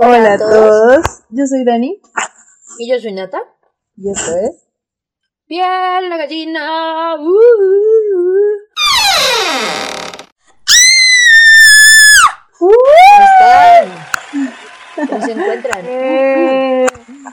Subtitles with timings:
[0.00, 1.24] Hola, a todos.
[1.30, 2.00] Yo soy Dani.
[2.78, 3.42] Y yo soy Nata.
[3.96, 4.64] Y esto es.
[5.48, 7.16] Piel la gallina.
[7.18, 7.34] Uh, uh,
[8.14, 8.38] uh.
[12.60, 12.70] ¿Cómo
[13.24, 15.08] están?
[15.08, 15.84] ¿Cómo se encuentran?
[15.84, 16.86] Eh,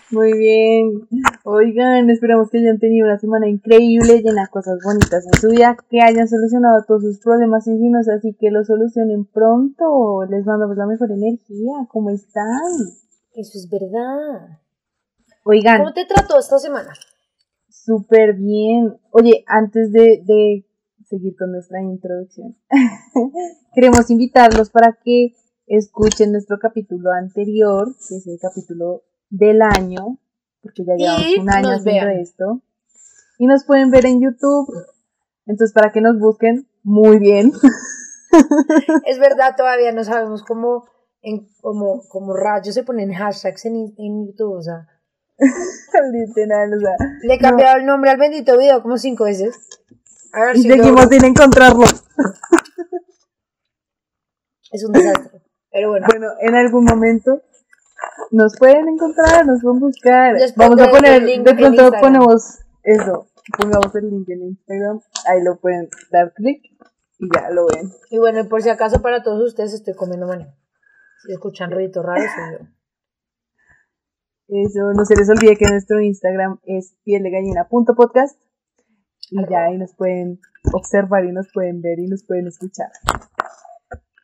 [0.09, 1.07] muy bien.
[1.47, 5.77] Oigan, esperamos que hayan tenido una semana increíble, llena de cosas bonitas en su vida,
[5.91, 10.25] que hayan solucionado todos sus problemas y si no es así, que lo solucionen pronto.
[10.27, 11.85] Les mandamos la mejor energía.
[11.89, 12.63] ¿Cómo están?
[13.33, 14.57] Eso es verdad.
[15.43, 16.91] Oigan, ¿Cómo te trató esta semana?
[17.69, 18.97] súper bien.
[19.11, 20.65] Oye, antes de, de
[21.07, 22.57] seguir con nuestra introducción,
[23.75, 25.35] queremos invitarlos para que
[25.67, 30.17] escuchen nuestro capítulo anterior, que es el capítulo del año,
[30.65, 32.19] porque ya llevamos Y un año haciendo vean.
[32.19, 32.61] esto.
[33.37, 34.67] Y nos pueden ver en YouTube.
[35.45, 37.51] Entonces, para que nos busquen, muy bien.
[39.05, 40.83] Es verdad, todavía no sabemos cómo,
[41.21, 44.57] en, cómo, cómo rayos se ponen hashtags en, en YouTube.
[44.57, 44.89] O sea,
[45.37, 49.55] Literal, o sea, le he cambiado el nombre al bendito video como cinco veces.
[50.33, 51.85] A ver y si seguimos sin encontrarlo.
[54.71, 55.41] Es un desastre.
[55.71, 57.41] Pero bueno, Bueno, en algún momento
[58.31, 60.33] nos pueden encontrar, nos pueden buscar.
[60.33, 65.59] Les Vamos a poner, de pronto ponemos eso, pongamos el link en Instagram, ahí lo
[65.59, 66.61] pueden dar clic
[67.17, 67.91] y ya lo ven.
[68.09, 70.45] y bueno, y por si acaso para todos ustedes estoy comiendo maní.
[71.25, 72.75] Si escuchan ruiditos raros, soy yo.
[74.47, 78.39] Eso, no se les olvide que nuestro Instagram es pieldegallina.podcast
[79.31, 80.39] y ya ahí nos pueden
[80.71, 82.89] observar y nos pueden ver y nos pueden escuchar.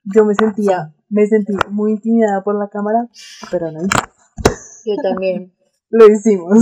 [0.04, 3.08] Yo me sentía, me sentí muy intimidada por la cámara,
[3.52, 3.82] pero no,
[4.86, 5.54] Yo también.
[5.90, 6.58] lo hicimos.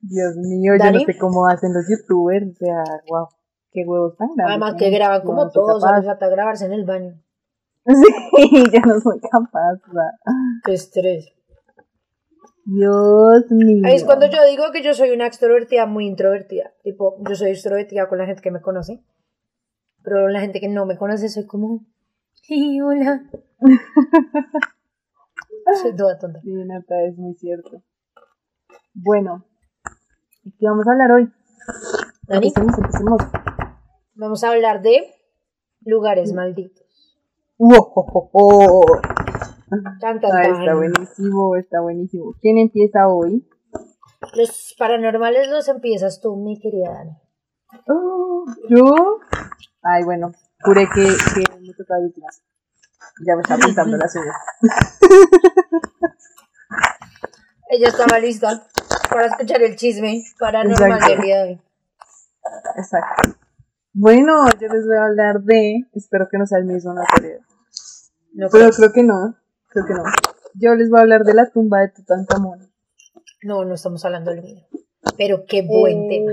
[0.00, 0.98] Dios mío, yo ¿Dani?
[0.98, 3.28] no sé cómo hacen los youtubers, o sea, wow,
[3.72, 4.46] qué huevos tan grandes.
[4.56, 5.96] Además que graban Yo como no todos, capaz.
[5.98, 7.20] les falta grabarse en el baño.
[7.86, 9.74] Sí, yo no soy capaz.
[9.88, 10.10] o sea,
[10.64, 11.32] Qué estrés.
[12.64, 13.82] Dios mío.
[13.84, 16.72] Ahí es cuando yo digo que yo soy una extrovertida muy introvertida.
[16.82, 19.04] Tipo, yo soy extrovertida con la gente que me conoce.
[20.06, 21.84] Pero la gente que no me conoce soy como...
[22.34, 23.24] "Sí, hola.
[25.82, 26.40] soy toda tonta.
[26.42, 27.82] Sí, Nata, es muy cierto.
[28.94, 29.44] Bueno,
[30.44, 31.28] ¿y qué vamos a hablar hoy?
[32.28, 33.20] Dani, Empecemos, empecemos.
[34.14, 35.12] vamos a hablar de
[35.80, 36.86] lugares malditos.
[37.58, 39.00] Wow, oh, oh, oh.
[40.00, 42.32] Tan, tan, Ah, está buenísimo, está buenísimo.
[42.40, 43.44] ¿Quién empieza hoy?
[44.36, 47.16] Los paranormales los empiezas tú, mi querida Dani.
[47.88, 49.18] Oh, ¿Yo?
[49.82, 50.32] Ay, bueno,
[50.62, 52.26] juré que, que me tocaba el último.
[53.26, 54.36] Ya me está pintando las uñas.
[57.68, 58.66] Ella estaba lista
[59.10, 61.60] para escuchar el chisme paranormal del día de hoy.
[62.76, 63.34] Exacto.
[63.92, 65.84] Bueno, yo les voy a hablar de.
[65.94, 67.40] Espero que no sea el mismo, no creo.
[68.34, 68.76] No, Pero creo.
[68.76, 69.36] creo que no.
[69.68, 70.02] Creo que no.
[70.54, 72.70] Yo les voy a hablar de la tumba de Tutankamón.
[73.42, 74.66] no, no estamos hablando del mío.
[75.16, 76.32] Pero qué buen Eh, tema.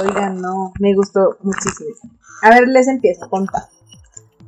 [0.00, 1.90] Oigan, no, me gustó muchísimo.
[2.42, 3.62] A ver, les empiezo contar.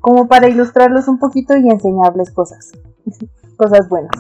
[0.01, 2.73] Como para ilustrarlos un poquito y enseñarles cosas.
[3.57, 4.11] cosas buenas.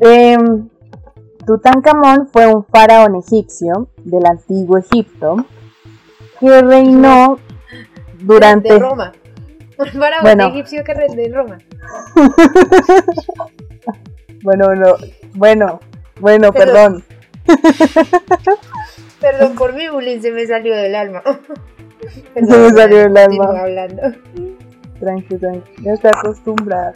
[0.00, 0.68] Em,
[1.46, 5.46] Tutankamón fue un faraón egipcio del antiguo Egipto
[6.40, 7.38] que reinó
[8.20, 8.74] durante...
[8.74, 9.12] De Roma.
[9.78, 10.46] Un faraón Bueno.
[10.48, 11.58] egipcio que rende en Roma.
[14.42, 14.96] Bueno, bueno,
[15.34, 15.80] bueno,
[16.20, 17.04] bueno, Pero- perdón.
[19.26, 21.22] Perdón por mi bullying, se me salió del alma.
[22.34, 23.60] Se me salió del alma.
[23.60, 24.02] Hablando.
[25.00, 25.82] Tranqui, tranqui.
[25.82, 26.92] Ya está acostumbrada.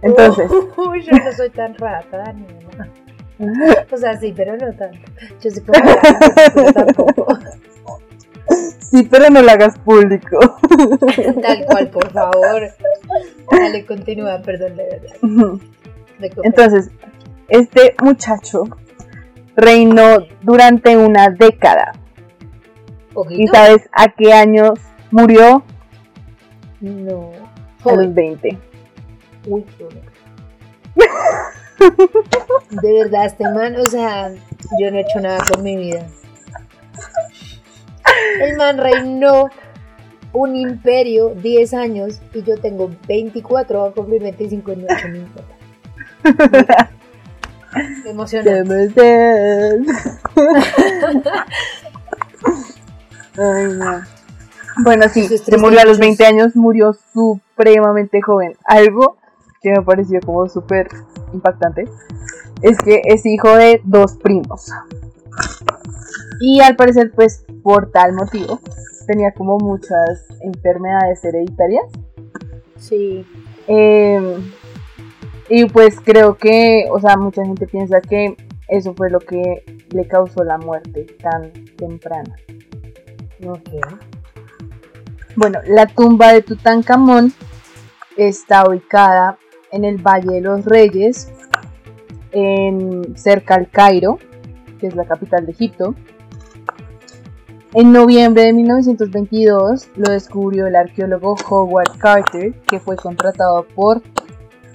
[0.00, 2.88] Entonces, Uy, yo no soy tan rata, Daniela.
[3.90, 4.98] O sea, sí, pero no tanto.
[5.42, 7.38] Yo soy como rata, pero tampoco.
[8.78, 10.38] sí, pero no lo hagas público.
[11.42, 12.62] Tal cual, por favor.
[13.50, 15.60] Dale, continúa, perdón, de verdad.
[16.44, 16.90] Entonces,
[17.48, 18.64] este muchacho
[19.56, 21.92] reinó durante una década.
[23.30, 24.78] ¿Y sabes a qué años
[25.10, 25.62] murió?
[26.80, 27.30] No.
[27.84, 28.14] A los Joven.
[28.14, 28.58] 20.
[29.46, 29.64] Uy.
[32.82, 34.30] De verdad, este man, o sea,
[34.78, 36.06] yo no he hecho nada con mi vida.
[38.40, 39.48] El man reinó
[40.32, 45.44] un imperio 10 años y yo tengo 24, voy a cumplir 25 en 8 minutos.
[48.04, 48.50] Me emociona.
[53.38, 54.02] Ay, no.
[54.82, 58.56] Bueno, sí, se murió a los triste 20 años, murió supremamente joven.
[58.64, 59.16] Algo
[59.60, 60.88] que me pareció como súper
[61.32, 61.84] impactante
[62.62, 64.70] es que es hijo de dos primos.
[66.40, 68.60] Y al parecer, pues por tal motivo,
[69.06, 71.84] tenía como muchas enfermedades hereditarias
[72.82, 73.24] Sí.
[73.68, 74.38] Eh,
[75.48, 78.36] y pues creo que, o sea, mucha gente piensa que
[78.68, 82.34] eso fue lo que le causó la muerte tan temprana.
[83.46, 83.68] Ok.
[85.36, 87.32] Bueno, la tumba de Tutankamón
[88.16, 89.38] está ubicada
[89.72, 91.32] en el Valle de los Reyes,
[92.32, 94.18] en, cerca al Cairo,
[94.78, 95.94] que es la capital de Egipto.
[97.74, 104.02] En noviembre de 1922 lo descubrió el arqueólogo Howard Carter, que fue contratado por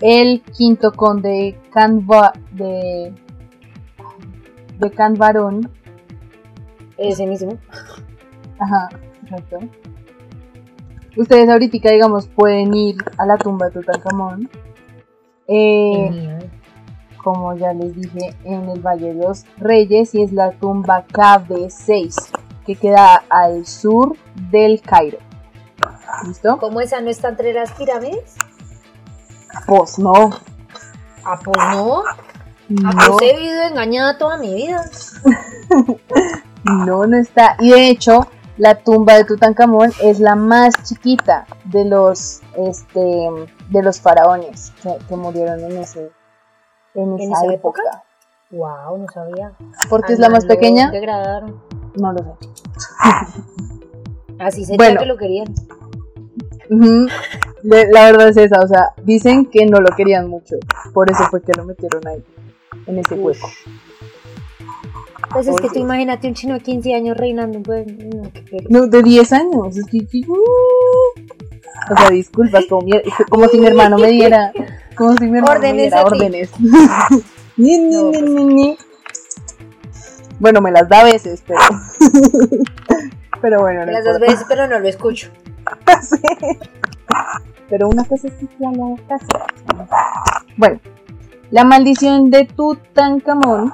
[0.02, 3.14] el quinto conde Canva de,
[4.80, 5.72] de Canvarón.
[6.98, 7.58] Ese mismo.
[8.60, 8.90] Ajá,
[9.24, 9.60] exacto.
[11.16, 14.50] Ustedes ahorita, digamos, pueden ir a la tumba de Tutankamón.
[15.48, 16.40] Eh,
[17.24, 22.30] como ya les dije, en el Valle de los Reyes y es la tumba KB6,
[22.66, 24.16] que queda al sur
[24.52, 25.18] del Cairo.
[26.26, 26.58] ¿Listo?
[26.60, 28.36] ¿Cómo esa no está entre las pirámides?
[29.66, 30.32] Pues no.
[31.26, 32.04] Ah, pues no.
[32.06, 32.16] Ah,
[32.70, 34.84] No, pues he vivido engañada toda mi vida.
[36.64, 37.56] no, no está.
[37.60, 38.28] Y de hecho,
[38.58, 43.30] la tumba de Tutankamón es la más chiquita de los, este,
[43.70, 46.12] de los faraones que, que murieron en ese,
[46.94, 47.82] en esa, ¿En esa época.
[47.84, 48.04] época?
[48.52, 49.52] Wow, no sabía.
[49.90, 51.62] Porque es la más pequeña, degradaron.
[51.96, 52.48] no lo sé.
[54.40, 55.00] Así sería Bueno.
[55.02, 55.54] que lo querían.
[56.70, 57.08] Le-
[57.70, 60.56] La verdad es esa, o sea, dicen que no lo querían mucho,
[60.94, 62.24] por eso fue que lo metieron ahí,
[62.86, 63.50] en ese hueco.
[65.34, 68.66] Pues es que tú imagínate un chino de 15 años reinando, pues, no, qué.
[68.70, 69.98] No, de 10 años, es que,
[70.28, 71.94] uh.
[71.94, 74.54] o sea, disculpas, como, mi- como si mi hermano me diera,
[74.96, 76.50] como si mi hermano me diera a órdenes.
[77.58, 78.24] Ni, ni, No, ni, pues.
[78.32, 78.78] ni, ni.
[80.40, 81.60] Bueno, me las da a veces, pero,
[83.42, 84.32] pero bueno, no Las dos importa.
[84.32, 85.30] veces, pero no lo escucho.
[86.02, 86.18] Sí.
[87.70, 89.28] Pero una cosa es que sea la casa.
[90.56, 90.80] Bueno,
[91.52, 93.74] la maldición de Tutankamón,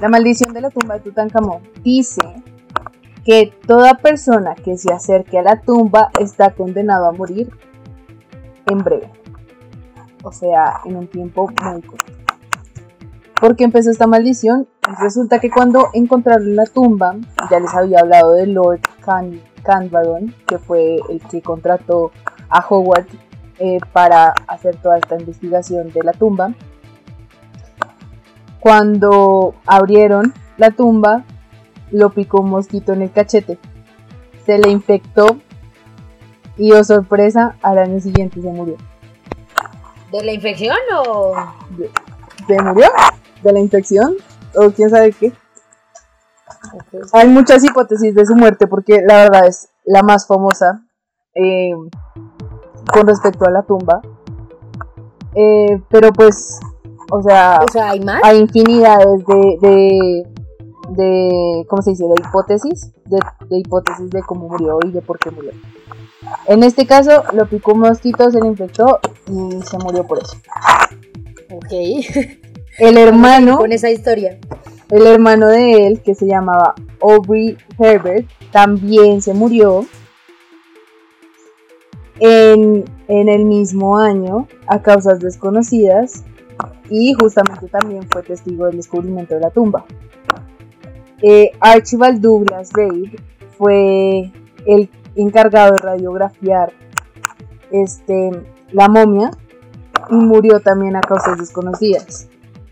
[0.00, 2.22] la maldición de la tumba de Tutankamón, dice
[3.24, 7.50] que toda persona que se acerque a la tumba está condenado a morir
[8.66, 9.10] en breve.
[10.24, 12.12] O sea, en un tiempo muy corto.
[13.40, 14.68] ¿Por qué empezó esta maldición?
[14.80, 17.16] Pues resulta que cuando encontraron la tumba,
[17.50, 22.12] ya les había hablado de Lord Can Canvaron, que fue el que contrató
[22.52, 23.06] a Howard
[23.58, 26.52] eh, para hacer toda esta investigación de la tumba.
[28.60, 31.24] Cuando abrieron la tumba,
[31.90, 33.58] lo picó un mosquito en el cachete.
[34.46, 35.38] Se le infectó
[36.56, 38.76] y, oh sorpresa, al año siguiente se murió.
[40.12, 41.34] ¿De la infección o...?
[42.46, 42.88] ¿Se murió?
[43.42, 44.16] ¿De la infección?
[44.54, 45.32] ¿O quién sabe qué?
[47.12, 50.82] Hay muchas hipótesis de su muerte porque la verdad es la más famosa
[51.34, 51.72] eh,
[52.92, 54.00] con respecto a la tumba.
[55.34, 56.60] Eh, pero pues,
[57.10, 58.20] o sea, O sea, ¿hay más?
[58.22, 60.26] hay infinidades de, de,
[60.90, 62.04] de ¿cómo se dice?
[62.04, 63.18] De hipótesis, de,
[63.48, 65.52] de hipótesis de cómo murió y de por qué murió.
[66.46, 70.36] En este caso, lo picó un mosquito, se le infectó y se murió por eso.
[71.54, 71.72] Ok.
[72.78, 74.38] El hermano, Con esa historia.
[74.88, 79.84] el hermano de él, que se llamaba Aubrey Herbert, también se murió
[82.24, 86.22] en, en el mismo año a causas desconocidas
[86.88, 89.84] y justamente también fue testigo del descubrimiento de la tumba.
[91.20, 93.18] Eh, Archibald Douglas Reid
[93.58, 94.30] fue
[94.66, 96.72] el encargado de radiografiar
[97.72, 98.30] este,
[98.70, 99.32] la momia
[100.08, 102.28] y murió también a causas desconocidas.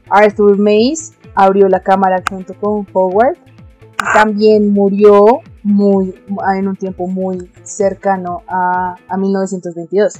[0.08, 6.14] Arthur Mays abrió la cámara junto con Howard y también murió muy,
[6.56, 10.14] en un tiempo muy cercano a, a 1922.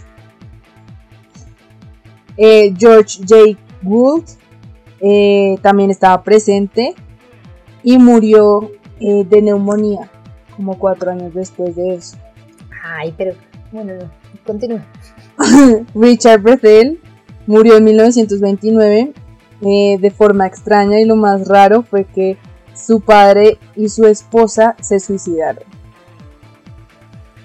[2.37, 3.59] Eh, George J.
[3.83, 4.25] Gould
[5.01, 6.95] eh, también estaba presente
[7.83, 8.71] y murió
[9.01, 10.11] eh, de neumonía
[10.57, 12.17] como cuatro años después de eso.
[12.83, 13.35] Ay, pero...
[13.73, 14.11] Bueno, no.
[14.45, 14.85] Continúa.
[15.95, 17.01] Richard Bethel
[17.47, 19.13] murió en 1929
[19.63, 22.37] eh, de forma extraña y lo más raro fue que
[22.85, 25.65] su padre y su esposa se suicidaron.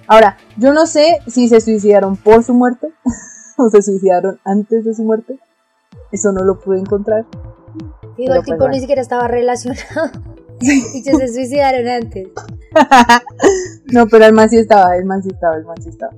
[0.08, 2.90] Ahora, yo no sé si se suicidaron por su muerte
[3.58, 5.40] o se suicidaron antes de su muerte.
[6.12, 7.26] Eso no lo pude encontrar.
[8.18, 8.74] Digo, el pues tipo bueno.
[8.74, 10.12] ni siquiera estaba relacionado.
[10.62, 12.30] y se suicidaron antes.
[13.92, 16.14] no, pero el man sí estaba, el man sí estaba, el man sí estaba.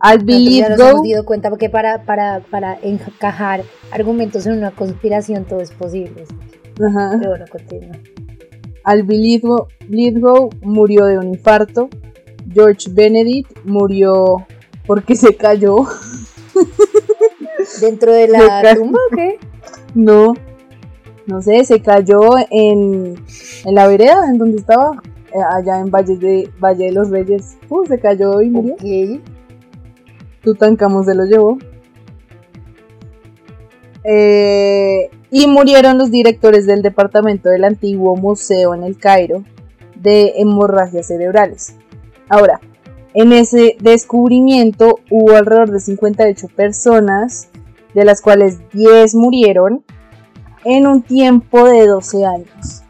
[0.00, 4.58] Al Believe ya nos Go, hemos dado cuenta porque para, para, para encajar argumentos en
[4.58, 6.24] una conspiración todo es posible.
[6.80, 7.16] Ajá.
[7.18, 7.96] Pero bueno, continúa.
[8.84, 11.88] Al Lithgow Lithgow murió de un infarto.
[12.52, 14.46] George Benedict murió
[14.86, 15.84] porque se cayó.
[17.80, 19.38] ¿Dentro de la tumba o qué?
[19.94, 20.34] No,
[21.26, 22.20] no sé, se cayó
[22.50, 23.22] en,
[23.64, 25.02] en la vereda, en donde estaba,
[25.34, 27.58] eh, allá en Valle de, Valle de los Reyes.
[27.68, 28.74] Uh, se cayó y murió.
[28.74, 29.20] Ok.
[30.42, 31.58] Tutankamón se lo llevó.
[34.04, 39.44] Eh, y murieron los directores del departamento del antiguo museo en el Cairo
[39.94, 41.76] de hemorragias cerebrales.
[42.28, 42.60] Ahora,
[43.14, 47.48] en ese descubrimiento hubo alrededor de 58 personas,
[47.94, 49.84] de las cuales 10 murieron
[50.64, 52.82] en un tiempo de 12 años.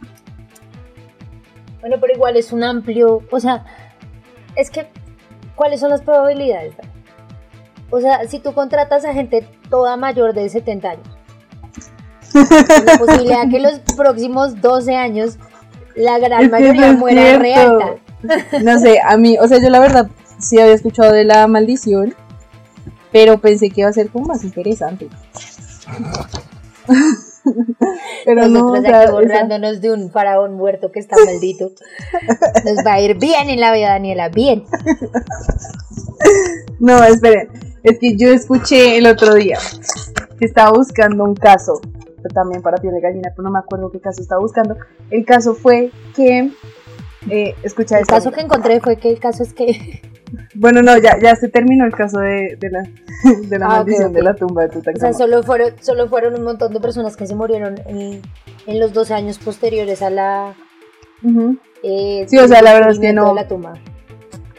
[1.81, 3.65] Bueno, pero igual es un amplio, o sea,
[4.57, 4.89] es que,
[5.55, 6.75] ¿cuáles son las probabilidades?
[7.91, 11.18] O sea, si tú contratas a gente toda mayor de 70 años,
[12.35, 15.39] la posibilidad que los próximos 12 años
[15.95, 17.81] la gran Es mayoría no muera es re cierto.
[18.23, 18.63] alta.
[18.63, 20.09] No sé, a mí, o sea, yo la verdad
[20.39, 22.15] sí había escuchado de la maldición,
[23.13, 25.09] pero pensé que iba a ser como más interesante.
[28.25, 31.71] pero no, Nosotros o sea, aquí esa- borrándonos de un faraón muerto que está maldito.
[32.65, 34.65] Nos va a ir bien en la vida, Daniela, bien.
[36.79, 37.49] no, esperen,
[37.83, 39.59] es que yo escuché el otro día
[40.39, 41.81] que estaba buscando un caso,
[42.29, 44.77] también para piel de gallina, pero no me acuerdo qué caso estaba buscando.
[45.11, 46.51] El caso fue que,
[47.31, 50.03] eh, escucha El esto, caso que encontré fue que el caso es que,
[50.55, 52.83] Bueno, no, ya, ya se terminó el caso de, de la,
[53.49, 55.15] de la Ah, maldición de la tumba de o sea, Tutankamón.
[55.15, 58.21] solo fueron, solo fueron un montón de personas que se murieron en,
[58.67, 60.55] en los 12 años posteriores a la...
[61.23, 61.57] Ujú.
[61.83, 63.35] eh, Sí, o sea, la verdad es que no.
[63.35, 63.73] la tumba.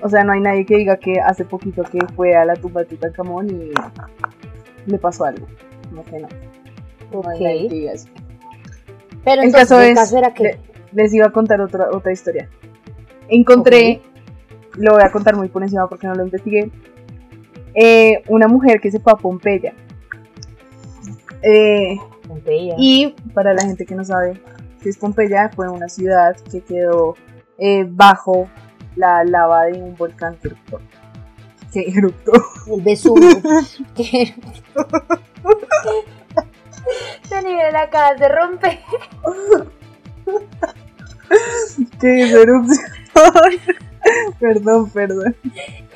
[0.01, 2.81] O sea, no hay nadie que diga que hace poquito que fue a la tumba
[2.81, 3.71] de Tutankamón y
[4.85, 5.45] le pasó algo.
[5.91, 6.27] No sé, no.
[7.11, 7.25] Ok.
[9.25, 10.43] Pero El entonces, caso es- caso era que...
[10.43, 10.59] le-
[10.91, 12.49] Les iba a contar otra, otra historia.
[13.27, 14.01] Encontré,
[14.75, 16.71] lo voy a contar muy por encima porque no lo investigué,
[17.75, 19.73] eh, una mujer que se fue a Pompeya.
[21.43, 21.95] Eh,
[22.27, 22.75] Pompeya.
[22.77, 24.41] y para la gente que no sabe
[24.81, 27.15] qué es Pompeya, fue una ciudad que quedó
[27.59, 28.49] eh, bajo
[28.95, 30.79] la lava de un volcán que eruptó.
[31.71, 32.31] Que eruptó.
[32.73, 33.29] El Vesubio.
[33.95, 34.33] que...
[37.29, 38.79] Daniela acabas de romper.
[42.01, 42.91] es erupción.
[44.39, 45.36] perdón, perdón.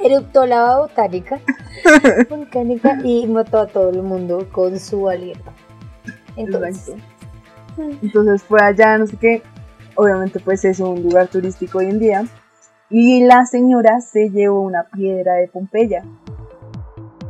[0.03, 1.39] Eruptó lava botánica,
[2.29, 5.51] volcánica y mató a todo el mundo con su aliento.
[6.35, 7.23] Entonces, Exacto.
[7.77, 9.41] Entonces fue allá, no sé qué.
[9.95, 12.25] Obviamente pues es un lugar turístico hoy en día.
[12.89, 16.03] Y la señora se llevó una piedra de Pompeya.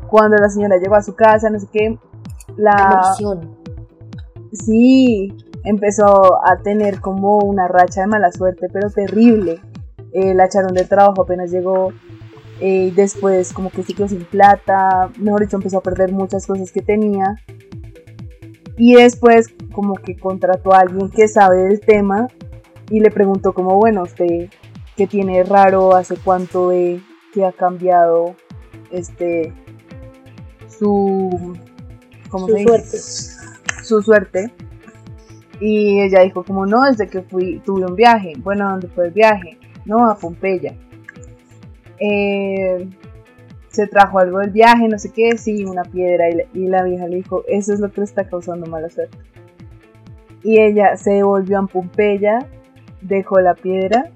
[0.10, 1.98] Cuando la señora llegó a su casa, no sé qué,
[2.58, 3.16] la...
[4.52, 5.34] Sí,
[5.64, 9.62] empezó a tener como una racha de mala suerte, pero terrible.
[10.12, 11.92] Eh, la echaron de trabajo apenas llegó.
[12.60, 15.10] eh, después como que se quedó sin plata.
[15.20, 17.36] Mejor dicho, empezó a perder muchas cosas que tenía.
[18.78, 22.28] Y después como que contrató a alguien que sabe del tema
[22.90, 24.50] y le preguntó como, bueno, usted
[24.96, 27.02] qué tiene raro, hace cuánto ve
[27.34, 28.36] que ha cambiado
[28.92, 29.54] este
[30.68, 31.58] su
[32.34, 32.68] ¿cómo Su se dice?
[32.68, 33.84] suerte.
[33.84, 34.52] su suerte.
[35.60, 38.34] Y ella dijo como no, desde que fui, tuve un viaje.
[38.40, 39.60] Bueno, ¿a ¿dónde fue el viaje?
[39.86, 40.76] No, a Pompeya.
[42.00, 42.90] Eh,
[43.70, 46.30] se trajo algo del viaje, no sé qué, sí, una piedra.
[46.30, 48.90] Y la, y la vieja le dijo, eso es lo que le está causando mala
[48.90, 49.18] suerte.
[50.44, 52.40] Y ella se devolvió a Pompeya,
[53.02, 54.10] dejó la piedra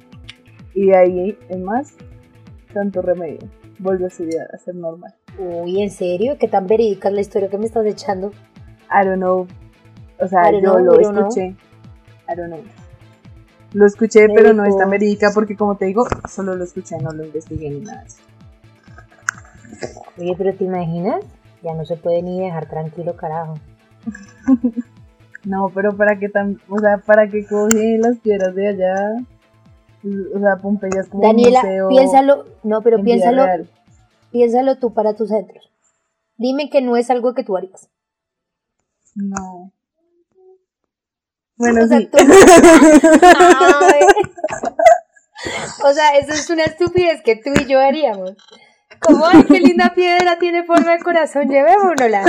[0.74, 1.94] y de ahí, en más,
[2.74, 3.48] tanto remedio.
[3.80, 5.14] Volvió a su vida a ser normal.
[5.38, 6.38] Uy, ¿en serio?
[6.40, 8.32] ¿Qué tan verídica es la historia que me estás echando?
[8.90, 9.48] I don't know.
[10.20, 11.28] O sea, yo know, lo know.
[11.28, 11.56] escuché.
[12.30, 12.64] I don't know.
[13.74, 17.12] Lo escuché, pero no es tan verídica porque, como te digo, solo lo escuché, no
[17.12, 18.06] lo investigué ni nada.
[20.18, 21.24] Oye, pero ¿te imaginas?
[21.62, 23.56] Ya no se puede ni dejar tranquilo, carajo.
[25.48, 29.14] No, pero para qué tan, o sea, para qué coge las piedras de allá.
[30.36, 31.88] O sea, Pompeya es como Daniela, un museo.
[31.88, 33.70] piénsalo, no, pero piénsalo, real.
[34.32, 35.72] Piénsalo tú para tus centros.
[36.38, 37.90] Dime que no es algo que tú harías.
[39.16, 39.72] No.
[41.56, 42.08] Bueno, O sea, sí.
[42.08, 42.18] tú-.
[45.84, 48.34] O sea, eso es una estupidez que tú y yo haríamos.
[49.00, 52.26] Como, ay, qué linda piedra tiene forma de corazón, llevémonosla.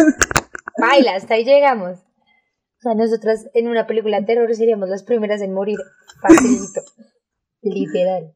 [0.78, 1.98] Baila, hasta ahí llegamos.
[1.98, 5.78] O sea, nosotras en una película de terror seríamos las primeras en morir.
[6.20, 6.82] Facilito.
[7.62, 8.34] Literal.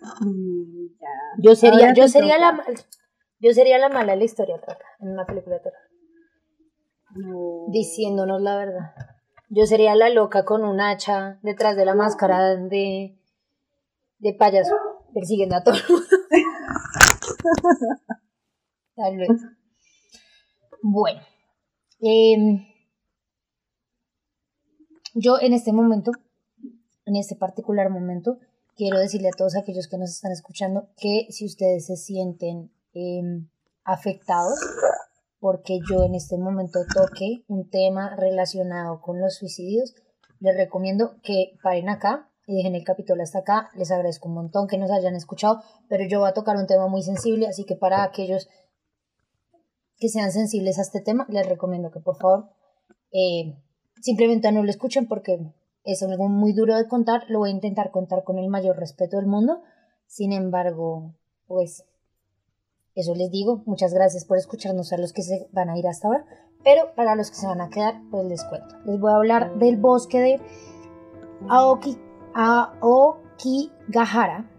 [0.00, 1.08] Mm, ya.
[1.38, 2.72] Yo sería, Ahora yo sería la toca.
[3.38, 4.60] Yo sería la mala de la historia,
[5.00, 5.80] en una película de terror.
[7.16, 7.66] No.
[7.68, 8.94] Diciéndonos la verdad.
[9.48, 13.18] Yo sería la loca con un hacha detrás de la máscara de,
[14.18, 14.76] de payaso,
[15.14, 16.06] persiguiendo a todo el mundo.
[18.94, 19.28] Tal vez.
[20.82, 21.20] Bueno.
[22.00, 22.66] Em,
[25.14, 26.12] yo en este momento,
[27.06, 28.38] en este particular momento,
[28.80, 33.50] quiero decirle a todos aquellos que nos están escuchando que si ustedes se sienten em,
[33.84, 34.58] afectados,
[35.38, 39.94] porque yo en este momento toque un tema relacionado con los suicidios,
[40.38, 43.68] les recomiendo que paren acá y dejen el capítulo hasta acá.
[43.74, 45.60] Les agradezco un montón que nos hayan escuchado,
[45.90, 48.48] pero yo voy a tocar un tema muy sensible, así que para aquellos
[49.98, 52.48] que sean sensibles a este tema, les recomiendo que por favor
[53.12, 53.58] eh,
[54.00, 55.52] simplemente no lo escuchen porque
[55.84, 57.24] es algo muy duro de contar.
[57.28, 59.62] Lo voy a intentar contar con el mayor respeto del mundo.
[60.06, 61.14] Sin embargo,
[61.46, 61.84] pues
[62.94, 63.62] eso les digo.
[63.66, 66.24] Muchas gracias por escucharnos a los que se van a ir hasta ahora.
[66.62, 68.76] Pero para los que se van a quedar, pues les cuento.
[68.84, 70.40] Les voy a hablar del bosque de
[71.48, 71.96] Aoki,
[73.40, 74.50] Aokigahara.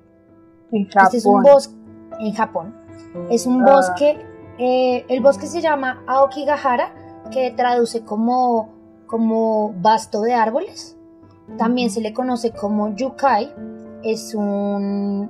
[0.72, 1.04] En Japón.
[1.06, 1.75] Este es un bosque
[2.20, 2.75] en Japón.
[3.30, 3.74] Es un Ah.
[3.75, 4.18] bosque,
[4.58, 6.94] eh, el bosque se llama Aokigahara,
[7.32, 8.70] que traduce como,
[9.06, 10.98] como vasto de árboles.
[11.58, 13.53] También se le conoce como yukai,
[14.03, 15.29] es un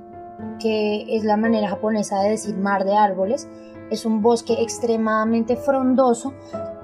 [0.58, 3.48] que es la manera japonesa de decir mar de árboles.
[3.90, 6.32] Es un bosque extremadamente frondoso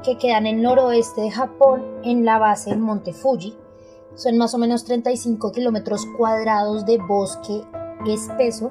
[0.02, 3.56] que queda en el noroeste de Japón, en la base del monte Fuji.
[4.14, 7.62] Son más o menos 35 kilómetros cuadrados de bosque
[8.06, 8.70] espeso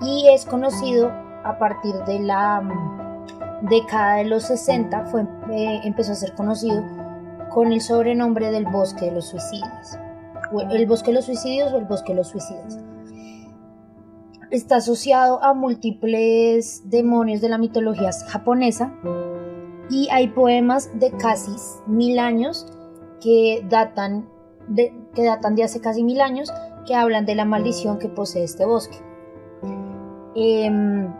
[0.00, 1.10] y es conocido
[1.44, 6.82] a partir de la mm, década de los 60, fue, eh, empezó a ser conocido
[7.58, 9.98] con el sobrenombre del bosque de los suicidios.
[10.52, 12.78] O El bosque de los suicidios o el bosque de los suicidas.
[14.52, 18.94] Está asociado a múltiples demonios de la mitología japonesa
[19.90, 21.50] y hay poemas de casi
[21.88, 22.64] mil años
[23.20, 24.28] que datan
[24.68, 26.52] de, que datan de hace casi mil años
[26.86, 28.98] que hablan de la maldición que posee este bosque.
[30.36, 31.12] Em,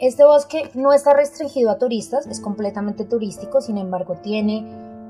[0.00, 4.64] este bosque no está restringido a turistas, es completamente turístico, sin embargo tiene,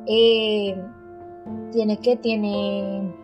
[0.06, 0.76] eh,
[1.72, 3.14] tiene que tiene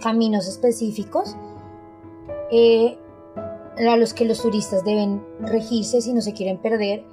[0.00, 1.36] caminos específicos
[2.50, 2.96] eh,
[3.88, 7.04] a los que los turistas deben regirse si no se quieren perder.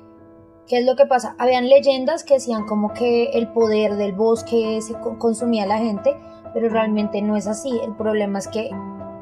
[0.67, 1.35] ¿Qué es lo que pasa?
[1.37, 5.77] Habían leyendas que decían como que el poder del bosque se co- consumía a la
[5.77, 6.15] gente,
[6.55, 7.69] pero realmente no es así.
[7.83, 8.71] El problema es que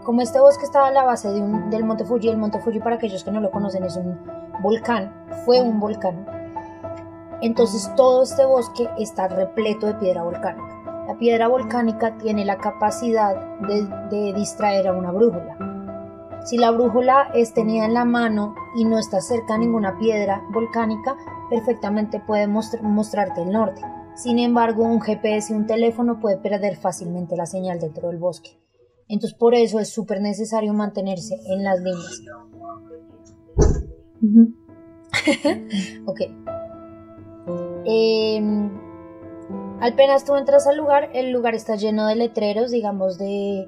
[0.03, 3.23] como este bosque estaba a la base del Monte Fuji, el Monte Fuji para aquellos
[3.23, 4.17] que no lo conocen es un
[4.61, 5.11] volcán,
[5.45, 6.25] fue un volcán.
[7.41, 10.69] Entonces todo este bosque está repleto de piedra volcánica.
[11.07, 13.35] La piedra volcánica tiene la capacidad
[13.67, 15.57] de, de distraer a una brújula.
[16.45, 20.41] Si la brújula es tenida en la mano y no está cerca a ninguna piedra
[20.51, 21.15] volcánica,
[21.49, 23.81] perfectamente puede mostr- mostrarte el norte.
[24.15, 28.51] Sin embargo, un GPS y un teléfono puede perder fácilmente la señal dentro del bosque.
[29.07, 32.21] Entonces, por eso es súper necesario mantenerse en las líneas.
[36.05, 36.21] Ok.
[37.85, 38.71] Em,
[39.81, 43.67] apenas tú entras al lugar, el lugar está lleno de letreros, digamos, de,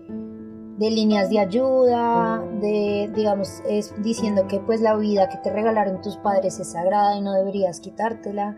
[0.78, 6.02] de líneas de ayuda, de, digamos, es diciendo que pues la vida que te regalaron
[6.02, 8.58] tus padres es sagrada y no deberías quitártela.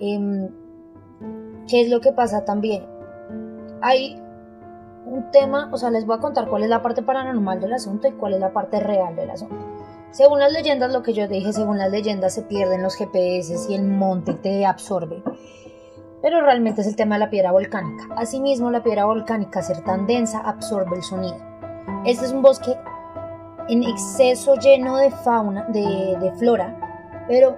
[0.00, 0.48] Em,
[1.68, 2.86] ¿Qué es lo que pasa también?
[3.82, 4.20] Hay
[5.10, 8.08] un tema, o sea, les voy a contar cuál es la parte paranormal del asunto
[8.08, 9.56] y cuál es la parte real del asunto.
[10.10, 13.74] Según las leyendas, lo que yo dije, según las leyendas se pierden los GPS y
[13.74, 15.22] el monte te absorbe.
[16.22, 18.14] Pero realmente es el tema de la piedra volcánica.
[18.16, 21.36] Asimismo, la piedra volcánica, ser tan densa, absorbe el sonido.
[22.04, 22.76] Este es un bosque
[23.68, 27.54] en exceso lleno de fauna, de, de flora, pero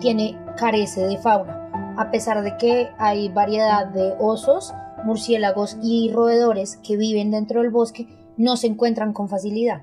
[0.00, 1.94] tiene, carece de fauna.
[1.96, 7.70] A pesar de que hay variedad de osos, murciélagos y roedores que viven dentro del
[7.70, 9.82] bosque, no se encuentran con facilidad.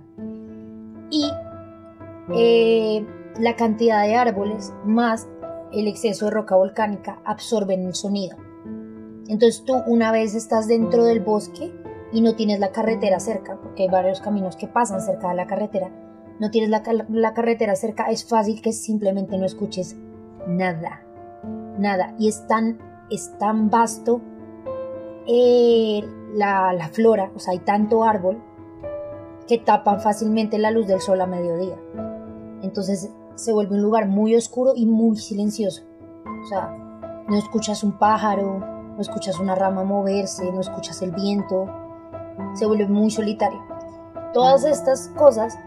[1.09, 1.29] Y
[2.35, 3.05] eh,
[3.39, 5.27] la cantidad de árboles más
[5.71, 8.37] el exceso de roca volcánica absorben el sonido.
[9.27, 11.71] Entonces tú una vez estás dentro del bosque
[12.11, 15.47] y no tienes la carretera cerca, porque hay varios caminos que pasan cerca de la
[15.47, 15.91] carretera,
[16.39, 19.97] no tienes la, la carretera cerca, es fácil que simplemente no escuches
[20.47, 21.01] nada,
[21.77, 22.15] nada.
[22.19, 22.77] Y es tan,
[23.09, 24.21] es tan vasto
[25.27, 28.41] eh, la, la flora, o sea, hay tanto árbol
[29.47, 31.77] que tapan fácilmente la luz del sol a mediodía.
[32.61, 35.83] Entonces se vuelve un lugar muy oscuro y muy silencioso.
[36.43, 36.75] O sea,
[37.27, 41.67] no escuchas un pájaro, no escuchas una rama moverse, no escuchas el viento.
[42.53, 43.59] Se vuelve muy solitario.
[44.33, 45.57] Todas estas cosas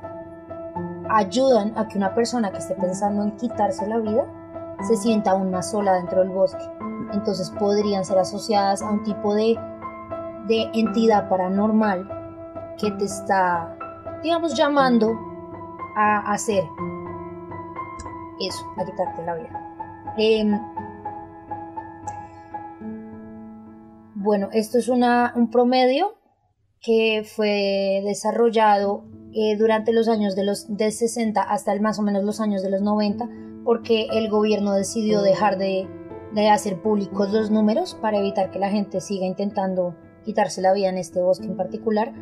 [1.08, 4.24] ayudan a que una persona que esté pensando en quitarse la vida
[4.86, 6.64] se sienta aún más sola dentro del bosque.
[7.12, 9.58] Entonces podrían ser asociadas a un tipo de,
[10.46, 12.08] de entidad paranormal
[12.78, 13.76] que te está
[14.22, 15.18] digamos, llamando
[15.96, 16.64] a hacer
[18.40, 20.14] eso, a quitarte la vida.
[20.16, 20.60] Em,
[24.14, 26.16] bueno, esto es una, un promedio
[26.80, 32.02] que fue desarrollado eh, durante los años de los de 60 hasta el, más o
[32.02, 33.28] menos los años de los 90
[33.64, 35.86] porque el gobierno decidió dejar de,
[36.32, 40.88] de hacer públicos los números para evitar que la gente siga intentando quitarse la vida
[40.88, 42.12] en este bosque en particular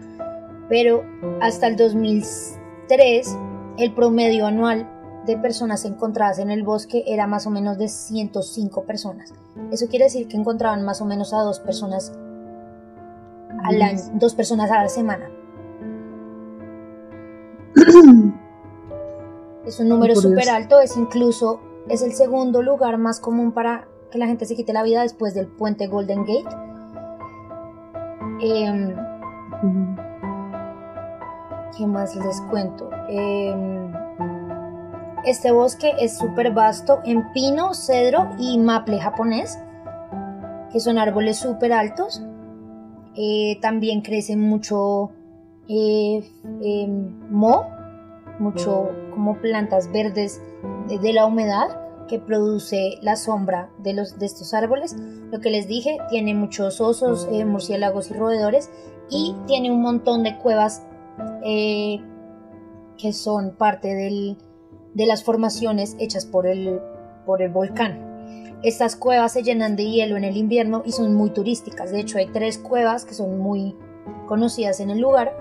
[0.69, 1.03] pero
[1.41, 3.37] hasta el 2003
[3.79, 4.89] el promedio anual
[5.27, 9.35] de personas encontradas en el bosque era más o menos de 105 personas.
[9.71, 12.13] Eso quiere decir que encontraban más o menos a dos personas
[13.63, 15.31] al año, dos personas a la semana.
[19.67, 24.19] es un número súper alto, es incluso, es el segundo lugar más común para que
[24.19, 26.57] la gente se quite la vida después del puente Golden Gate.
[28.41, 28.95] Em,
[31.77, 32.91] ¿Qué más les cuento?
[33.09, 33.93] Em,
[35.25, 39.59] este bosque es súper vasto en pino, cedro y maple japonés,
[40.73, 42.23] que son árboles súper altos.
[43.15, 45.11] Eh, también crece mucho
[45.69, 46.25] eh,
[46.63, 47.67] em, mo,
[48.39, 50.41] mucho como plantas verdes
[50.89, 54.97] de, la humedad que produce la sombra de, los, de estos árboles.
[55.31, 58.71] Lo que les dije, tiene muchos osos, eh, murciélagos y roedores
[59.11, 60.83] y tiene un montón de cuevas
[61.43, 64.37] que son parte del,
[64.95, 66.81] de las formaciones hechas por el,
[67.25, 68.59] por el volcán.
[68.63, 71.93] Estas cuevas se llenan de hielo en el invierno y son muy turísticas.
[71.93, 73.77] De hecho, hay tres cuevas que son muy
[74.27, 75.33] conocidas en el lugar.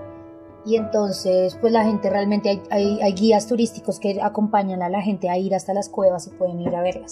[0.68, 5.30] Y entonces, pues la gente realmente hay, hay, guías turísticos que acompañan a la gente
[5.30, 7.10] a ir hasta las cuevas y pueden ir a verlas.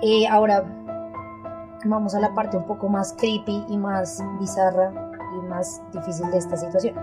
[0.00, 0.64] Eh, ahora,
[1.84, 4.92] vamos a la parte un poco más creepy y más bizarra
[5.38, 6.96] y más difícil de esta situación.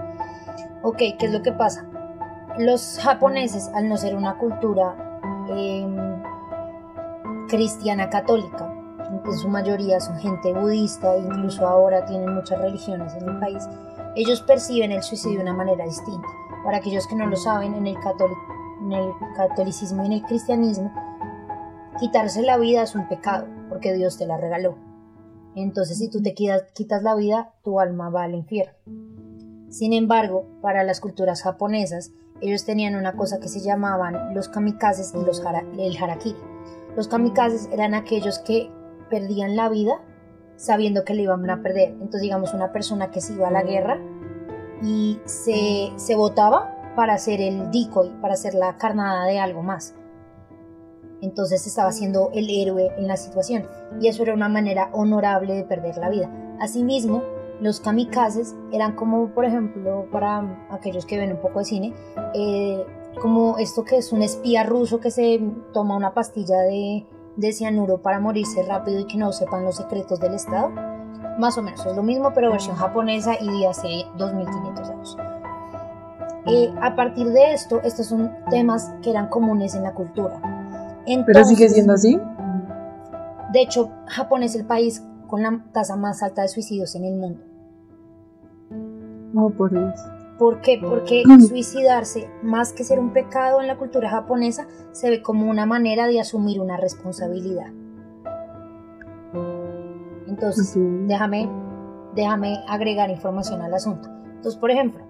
[0.83, 1.87] Ok, ¿qué es lo que pasa?
[2.57, 4.93] Los japoneses, al no ser una cultura
[5.47, 6.21] em,
[7.47, 8.73] cristiana católica,
[9.25, 13.67] en su mayoría son gente budista, incluso ahora tienen muchas religiones en el país,
[14.15, 16.27] ellos perciben el suicidio de una manera distinta.
[16.63, 17.97] Para aquellos que no lo saben, en el,
[19.35, 20.91] catolicismo y en el cristianismo,
[21.99, 24.77] quitarse la vida es un pecado, porque Dios te la regaló.
[25.55, 28.73] Entonces, si tú te quitas la vida, tu alma va al infierno.
[29.69, 35.13] Sin embargo, para las culturas japonesas, ellos tenían una cosa que se llamaban los kamikazes
[35.13, 35.43] y los
[35.77, 36.39] el harakiri.
[36.95, 38.71] Los kamikazes eran aquellos que
[39.09, 40.01] perdían la vida
[40.59, 41.91] sabiendo que le iban a perder.
[41.91, 43.97] Entonces, digamos, una persona que se iba a la guerra
[44.83, 49.95] y se, se votaba para hacer el decoy, para hacer la carnada de algo más.
[51.21, 53.67] Entonces estaba siendo el héroe en la situación
[54.01, 56.29] y eso era una manera honorable de perder la vida.
[56.59, 57.23] Asimismo,
[57.61, 61.93] los kamikazes eran como, por ejemplo, para aquellos que ven un poco de cine,
[62.33, 62.85] eh,
[63.21, 65.41] como esto que es un espía ruso que se
[65.73, 67.05] toma una pastilla de,
[67.39, 70.69] de cianuro para morirse rápido y que no sepan los secretos del Estado.
[71.39, 75.17] Más o menos es lo mismo, pero versión japonesa y de hace 2500 años.
[76.47, 80.41] Eh, a partir de esto, estos son temas que eran comunes en la cultura.
[81.25, 82.19] ¿Pero sigue siendo así?
[83.51, 87.15] De hecho, Japón es el país con la tasa más alta de suicidios en el
[87.15, 87.41] mundo.
[89.33, 89.99] No, por Dios.
[90.39, 90.79] ¿Por qué?
[90.81, 95.65] Porque suicidarse, más que ser un pecado en la cultura japonesa, se ve como una
[95.65, 97.67] manera de asumir una responsabilidad.
[100.27, 100.73] Entonces,
[101.07, 101.49] déjame,
[102.15, 104.09] déjame agregar información al asunto.
[104.35, 105.03] Entonces, por ejemplo,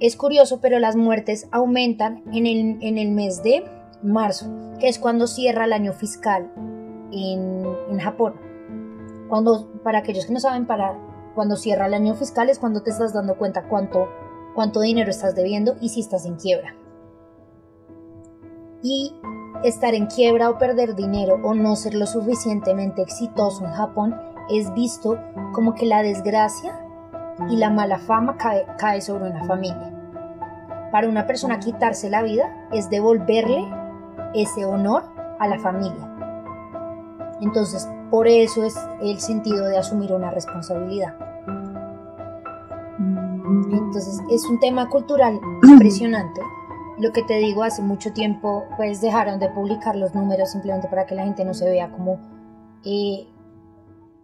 [0.00, 3.64] es curioso, pero las muertes aumentan en el, en el mes de
[4.02, 6.52] marzo, que es cuando cierra el año fiscal
[7.10, 8.34] en, en Japón.
[9.30, 10.98] Cuando, para aquellos que no saben, para
[11.34, 14.08] cuando cierra el año fiscal es cuando te estás dando cuenta cuánto,
[14.54, 16.74] cuánto dinero estás debiendo y si estás en quiebra.
[18.82, 19.14] Y
[19.64, 24.14] estar en quiebra o perder dinero o no ser lo suficientemente exitoso en Japón
[24.50, 25.18] es visto
[25.52, 26.80] como que la desgracia
[27.48, 29.90] y la mala fama cae, cae sobre una familia.
[30.92, 33.64] Para una persona quitarse la vida es devolverle
[34.34, 35.04] ese honor
[35.40, 36.10] a la familia.
[37.40, 41.33] Entonces, por eso es el sentido de asumir una responsabilidad.
[43.70, 46.40] Entonces es un tema cultural impresionante.
[46.98, 51.06] Lo que te digo, hace mucho tiempo pues dejaron de publicar los números simplemente para
[51.06, 52.20] que la gente no se vea como,
[52.84, 53.26] eh,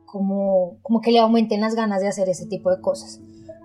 [0.05, 3.21] como, como que le aumenten las ganas de hacer ese tipo de cosas.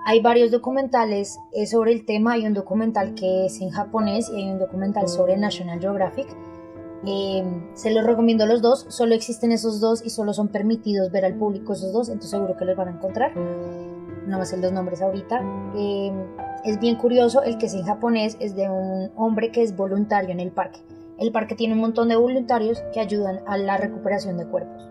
[0.08, 4.38] Hay varios documentales eh, sobre el tema, hay un documental que es en japonés y
[4.38, 6.28] hay un documental sobre National Geographic
[7.08, 11.26] Em, se los recomiendo los dos, solo existen esos dos y solo son permitidos ver
[11.26, 13.36] al público esos dos, entonces seguro que los van a encontrar.
[13.36, 15.40] No me sé los nombres ahorita.
[15.76, 16.16] Em,
[16.64, 20.32] es bien curioso, el que es en japonés es de un hombre que es voluntario
[20.32, 20.80] en el parque.
[21.20, 24.90] El parque tiene un montón de voluntarios que ayudan a la recuperación de cuerpos.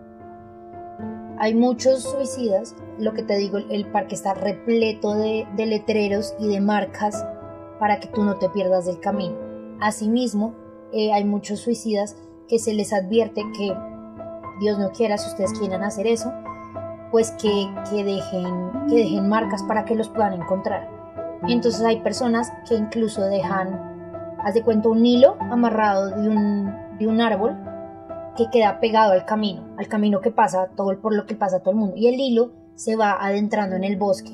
[1.37, 6.47] Hay muchos suicidas, lo que te digo, el parque está repleto de, de letreros y
[6.47, 7.25] de marcas
[7.77, 9.35] para que tú no te pierdas del camino.
[9.81, 10.55] Asimismo,
[10.95, 12.15] eh, hay muchos suicidas
[12.47, 13.75] que se les advierte que
[14.61, 16.31] Dios no quiera, si ustedes quieran hacer eso,
[17.11, 20.89] pues que, dejen, que dejen marcas para que los puedan encontrar.
[21.47, 27.07] Entonces hay personas que incluso dejan, haz de cuenta, un hilo amarrado de un, de
[27.07, 27.57] un árbol
[28.37, 31.71] que queda pegado al camino, al camino que pasa, todo por lo que pasa todo
[31.71, 31.95] el mundo.
[31.97, 34.31] Y el hilo se va adentrando en el bosque.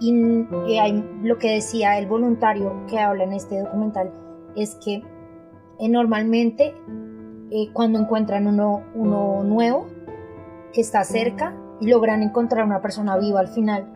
[0.00, 4.12] Y, hay, lo que decía el voluntario que habla en este documental
[4.54, 5.02] es que
[5.78, 6.74] eh, normalmente
[7.50, 9.86] eh, cuando encuentran uno, uno nuevo
[10.72, 13.86] que está cerca, logran encontrar una persona viva al final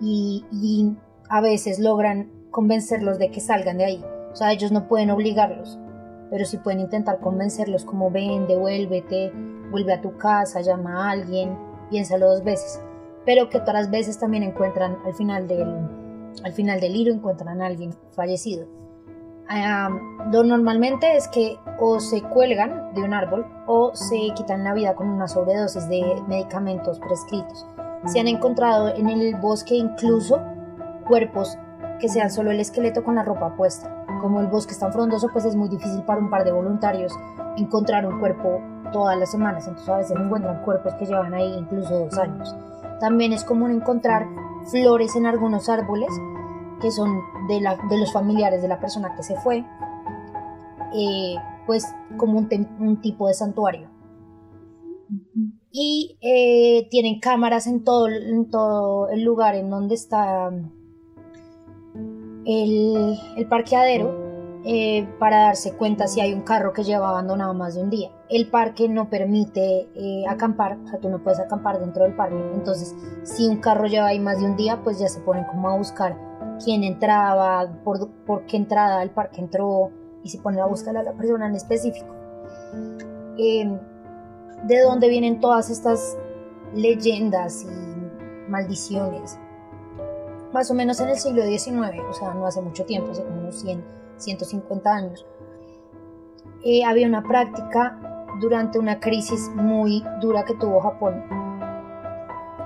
[0.00, 0.96] y, y
[1.28, 4.04] a veces logran convencerlos de que salgan de ahí.
[4.32, 5.78] O sea, ellos no pueden obligarlos,
[6.30, 9.32] pero sí pueden intentar convencerlos como ven, devuélvete,
[9.70, 11.58] vuelve a tu casa, llama a alguien,
[11.90, 12.80] piénsalo dos veces.
[13.26, 15.66] Pero que otras veces también encuentran al final del,
[16.44, 18.77] al final del hilo encuentran alguien fallecido
[19.50, 24.94] lo normalmente es que o se cuelgan de un árbol o se quitan la vida
[24.94, 27.66] con una sobredosis de medicamentos prescritos.
[28.06, 30.40] Se han encontrado en el bosque incluso
[31.06, 31.56] cuerpos
[32.00, 33.90] que sean solo el esqueleto con la ropa puesta.
[34.20, 37.12] Como el bosque es tan frondoso, pues es muy difícil para un par de voluntarios
[37.56, 38.60] encontrar un cuerpo
[38.92, 39.66] todas las semanas.
[39.66, 42.54] Entonces a veces encuentran cuerpos que llevan ahí incluso dos años.
[43.00, 44.26] También es común encontrar
[44.70, 46.08] flores en algunos árboles
[46.80, 49.64] que son de, de los familiares de la persona que se fue,
[50.94, 51.36] eh,
[51.66, 51.84] pues
[52.16, 53.90] como un, tipo de santuario.
[55.70, 60.50] Y eh, tienen cámaras en todo, en todo el lugar en donde está
[62.46, 67.74] el, el parqueadero eh, para darse cuenta si hay un carro que lleva abandonado más
[67.74, 68.10] de un día.
[68.30, 69.88] El parque no permite
[70.26, 72.36] acampar, o sea, tú no puedes acampar dentro del parque.
[72.54, 75.68] Entonces, si un carro lleva ahí más de un día, pues ya se ponen como
[75.68, 76.27] a buscar
[76.62, 79.90] quién entraba, por, por qué entrada al parque entró
[80.22, 82.14] y se ponen a buscar a la persona en específico.
[83.36, 83.78] Em,
[84.64, 86.16] ¿De dónde vienen todas estas
[86.74, 89.38] leyendas y maldiciones?
[90.52, 93.40] Más o menos en el siglo XIX, o sea, no hace mucho tiempo, hace como
[93.40, 93.84] unos 100,
[94.16, 95.26] 150 años.
[96.64, 101.22] Eh, había una práctica durante una crisis muy dura que tuvo Japón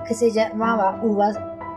[0.03, 0.99] que se llamaba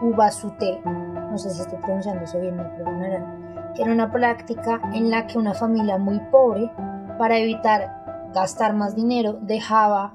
[0.00, 5.10] Ubasute, no sé si estoy pronunciando eso bien, me perdonarán, que era una práctica en
[5.10, 6.70] la que una familia muy pobre,
[7.18, 10.14] para evitar gastar más dinero, dejaba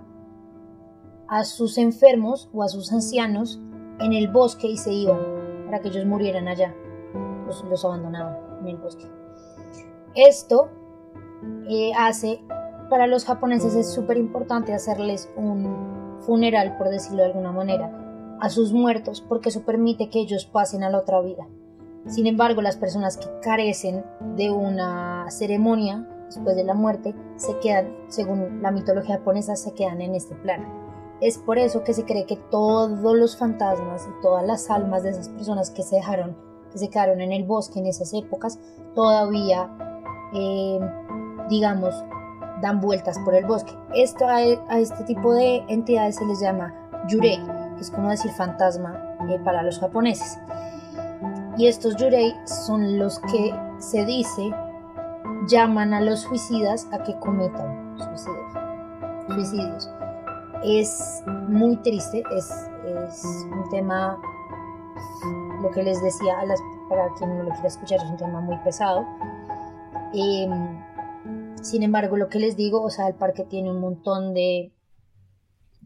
[1.27, 3.59] a sus enfermos o a sus ancianos
[3.99, 5.19] en el bosque y se iban
[5.65, 6.73] para que ellos murieran allá.
[7.45, 9.05] Los, abandonaban en el bosque.
[10.15, 10.69] Esto
[11.67, 12.43] eh, hace,
[12.89, 18.00] para los japoneses es súper importante hacerles un funeral, por decirlo de alguna manera
[18.41, 21.47] a sus muertos porque eso permite que ellos pasen a la otra vida.
[22.07, 24.03] Sin embargo, las personas que carecen
[24.35, 30.01] de una ceremonia después de la muerte se quedan, según la mitología japonesa, se quedan
[30.01, 30.67] en este plano.
[31.21, 35.11] Es por eso que se cree que todos los fantasmas y todas las almas de
[35.11, 36.35] esas personas que se dejaron,
[36.71, 38.57] que se quedaron en el bosque en esas épocas,
[38.95, 39.69] todavía,
[40.33, 40.79] eh,
[41.47, 41.93] digamos,
[42.63, 43.73] dan vueltas por el bosque.
[43.93, 46.73] Esto a, a este tipo de entidades se les llama
[47.07, 50.39] yurei es como decir fantasma eh, para los japoneses.
[51.57, 54.53] Y estos yurei son los que se dice
[55.47, 57.97] llaman a los suicidas a que cometan
[59.27, 59.89] suicidios.
[60.63, 62.51] Es muy triste, es,
[63.51, 64.21] un tema,
[65.61, 68.41] lo que les decía, a las, para quien no lo quiera escuchar, es un tema
[68.41, 69.05] muy pesado.
[70.13, 70.79] Em,
[71.61, 74.71] sin embargo, lo que les digo, o sea, el parque tiene un montón de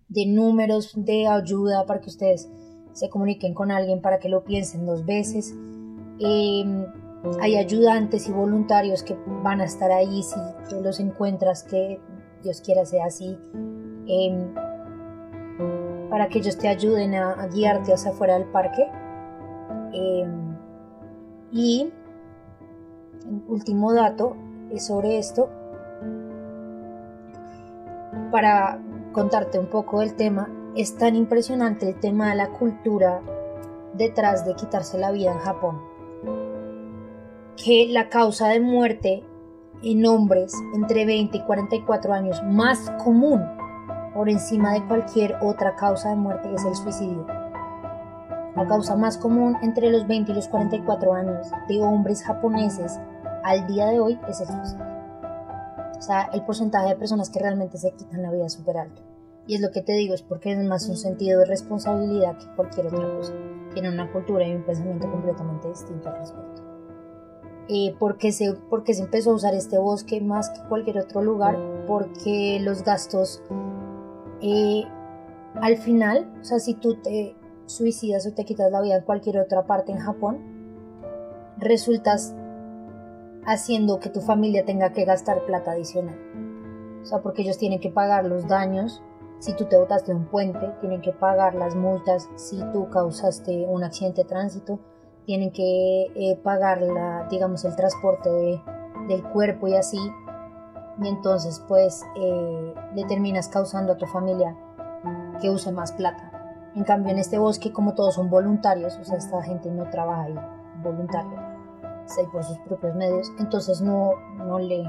[0.08, 2.50] de números de ayuda para que ustedes
[2.94, 5.54] se comuniquen con alguien para que lo piensen dos veces.
[6.20, 6.86] Em,
[7.41, 10.36] hay ayudantes y voluntarios que van a estar ahí si
[10.82, 12.00] los encuentras, que
[12.44, 13.38] Dios quiera sea así,
[14.08, 14.54] em,
[16.10, 18.88] para que ellos te ayuden a, guiarte hacia afuera del parque.
[19.94, 20.56] Em,
[21.52, 21.91] y
[23.48, 24.38] último dato
[24.78, 25.50] sobre esto.
[28.32, 28.80] Para
[29.15, 33.21] contarte un poco del tema, es tan impresionante el tema de la cultura
[33.93, 35.82] detrás de quitarse la vida en Japón,
[37.56, 39.23] que la causa de muerte
[39.82, 43.41] en hombres entre 20 y 44 años más común
[44.13, 47.25] por encima de cualquier otra causa de muerte es el suicidio.
[48.58, 52.99] La causa más común entre los 20 y los 44 años de hombres japoneses
[53.45, 54.95] al día de hoy es el suicidio.
[55.98, 59.02] O sea, el porcentaje de personas que realmente se quitan la vida es súper alto.
[59.48, 62.48] Y es lo que te digo, es porque es más un sentido de responsabilidad que
[62.56, 63.34] cualquier otra cosa.
[63.74, 66.64] Tiene una cultura y un pensamiento completamente distinto al respecto.
[67.68, 71.58] Eh, porque, se, porque se empezó a usar este bosque más que cualquier otro lugar,
[71.88, 73.42] porque los gastos
[74.42, 74.84] eh,
[75.62, 79.40] al final, o sea, si tú te suicidas o te quitas la vida en cualquier
[79.40, 80.40] otra parte en Japón,
[81.58, 82.36] resultas
[83.46, 86.20] haciendo que tu familia tenga que gastar plata adicional.
[87.02, 89.04] O sea, porque ellos tienen que pagar los daños.
[89.40, 92.30] Si tú te botaste un puente, tienen que pagar las multas.
[92.36, 94.80] Si tú causaste un accidente de tránsito,
[95.26, 98.30] tienen que eh, pagar la, digamos, el transporte
[99.08, 100.00] del cuerpo y así.
[101.02, 104.56] Y entonces, pues, eh, le terminas causando a tu familia
[105.42, 106.32] que use más plata.
[106.76, 110.24] En cambio, en este bosque, como todos son voluntarios, o sea, esta gente no trabaja
[110.24, 110.36] ahí
[110.84, 111.55] voluntario,
[112.18, 114.84] ahí por sus propios medios, entonces no, no le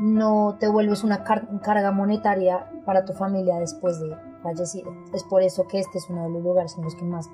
[0.00, 4.92] no te vuelves una carga monetaria para tu familia después de fallecido.
[5.12, 7.28] Es por eso que este es uno de los lugares en los que más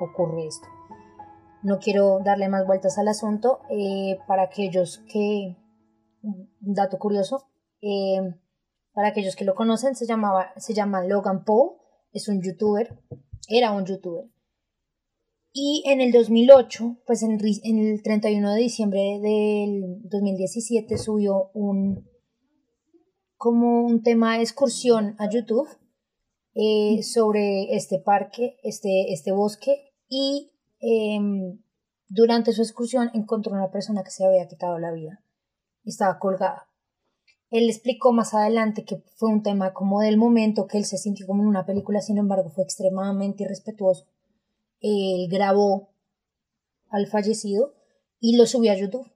[0.00, 0.66] ocurre esto.
[1.62, 3.60] No quiero darle más vueltas al asunto.
[3.68, 5.56] Eh, para aquellos que,
[6.60, 7.48] dato curioso,
[7.82, 8.34] eh,
[8.94, 11.72] para aquellos que lo conocen, se, llamaba, se llama Logan Paul,
[12.12, 12.98] es un youtuber,
[13.48, 14.24] era un youtuber.
[15.52, 22.06] Y en el 2008, pues en, el 31 de diciembre del 2017 subió un
[23.36, 25.68] como un tema de excursión a YouTube
[26.54, 31.60] eh, sobre este parque, este, este bosque y em,
[32.08, 35.22] durante su excursión encontró una persona que se había quitado la vida
[35.84, 36.68] y estaba colgada.
[37.50, 41.26] Él explicó más adelante que fue un tema como del momento, que él se sintió
[41.26, 44.06] como en una película, sin embargo fue extremadamente irrespetuoso.
[44.80, 45.90] Él grabó
[46.90, 47.74] al fallecido
[48.20, 49.10] y lo subió a YouTube.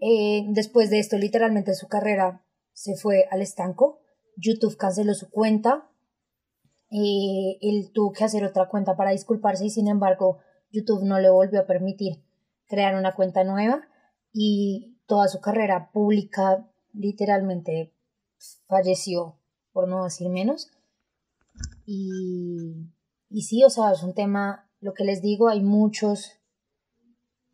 [0.00, 4.00] Eh, después de esto, literalmente su carrera se fue al estanco.
[4.36, 5.90] YouTube canceló su cuenta.
[6.90, 10.38] Eh, él tuvo que hacer otra cuenta para disculparse y sin embargo
[10.70, 12.22] YouTube no le volvió a permitir
[12.66, 13.88] crear una cuenta nueva
[14.32, 17.92] y toda su carrera pública literalmente
[18.68, 19.38] falleció,
[19.72, 20.70] por no decir menos.
[21.86, 22.90] Y,
[23.36, 26.40] y sí, o sea, es un tema, lo que les digo, hay muchos,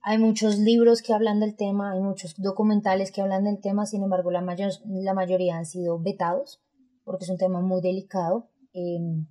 [0.01, 4.05] hay muchos libros que hablan del tema, hay muchos documentales que hablan del tema, sin
[4.05, 6.63] embargo, la, mayor, la mayoría han sido vetados,
[7.03, 8.49] porque es un tema muy delicado.
[8.73, 9.27] Em,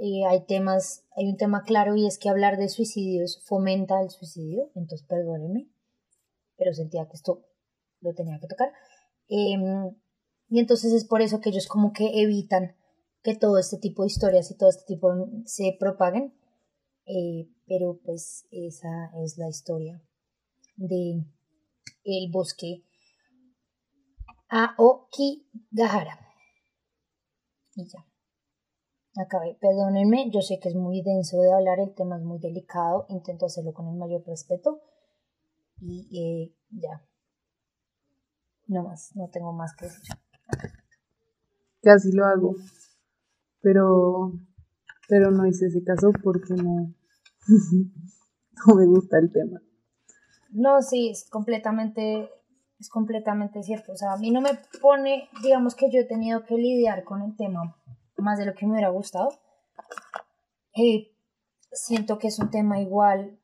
[0.00, 4.08] eh, hay temas, hay un tema claro y es que hablar de suicidios fomenta el
[4.08, 5.68] suicidio, entonces perdónenme,
[6.56, 7.44] pero sentía que esto
[8.00, 8.72] lo tenía que tocar.
[9.28, 9.94] Em,
[10.48, 12.74] y entonces es por eso que ellos como que evitan
[13.24, 15.10] que todo este tipo de historias y todo este tipo
[15.46, 16.34] se propaguen.
[17.06, 20.00] Eh, pero pues esa es la historia
[20.76, 21.24] de
[22.04, 22.84] el bosque
[24.48, 26.20] Aokigahara.
[27.74, 28.06] Y ya.
[29.16, 29.56] Acabé.
[29.60, 33.46] Perdónenme, yo sé que es muy denso de hablar, el tema es muy delicado, intento
[33.46, 34.80] hacerlo con el mayor respeto.
[35.80, 37.04] Y eh, ya,
[38.66, 40.02] no más, no tengo más que decir.
[41.82, 42.56] Casi lo hago,
[43.64, 44.32] pero,
[45.08, 46.94] pero no hice ese caso porque no,
[48.66, 49.60] no me gusta el tema.
[50.50, 52.30] No, sí, es completamente,
[52.78, 53.92] es completamente cierto.
[53.92, 54.50] O sea, a mí no me
[54.80, 57.76] pone, digamos que yo he tenido que lidiar con el tema
[58.18, 59.30] más de lo que me hubiera gustado.
[60.76, 61.12] Eh,
[61.72, 63.40] siento que es un tema igual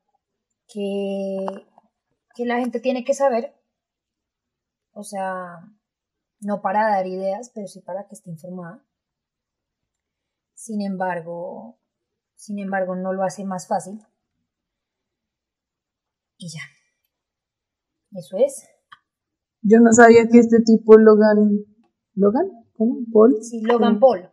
[0.73, 1.47] que,
[2.37, 3.55] que la gente tiene que saber
[4.93, 5.61] o sea,
[6.41, 8.85] no para dar ideas, pero sí para que esté informada.
[10.61, 11.79] Sin embargo,
[12.35, 13.99] sin embargo, no lo hace más fácil.
[16.37, 16.61] Y ya.
[18.13, 18.69] Eso es.
[19.63, 21.65] Yo no sabía que este tipo Logan.
[22.15, 22.45] ¿Logan?
[22.77, 22.99] ¿Cómo?
[23.11, 23.39] ¿Paul?
[23.41, 24.31] Sí, Logan Paul.